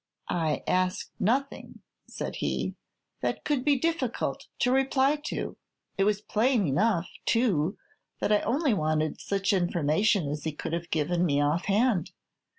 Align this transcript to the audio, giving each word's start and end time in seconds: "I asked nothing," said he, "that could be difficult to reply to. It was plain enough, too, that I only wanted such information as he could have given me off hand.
"I 0.33 0.63
asked 0.65 1.11
nothing," 1.19 1.81
said 2.07 2.37
he, 2.37 2.73
"that 3.21 3.43
could 3.43 3.63
be 3.63 3.77
difficult 3.77 4.47
to 4.57 4.71
reply 4.71 5.17
to. 5.25 5.57
It 5.95 6.05
was 6.05 6.21
plain 6.21 6.65
enough, 6.65 7.07
too, 7.23 7.77
that 8.19 8.31
I 8.31 8.39
only 8.41 8.73
wanted 8.73 9.21
such 9.21 9.53
information 9.53 10.27
as 10.27 10.43
he 10.43 10.53
could 10.53 10.73
have 10.73 10.89
given 10.89 11.23
me 11.23 11.39
off 11.39 11.65
hand. 11.65 12.09